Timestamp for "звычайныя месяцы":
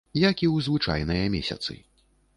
0.69-1.79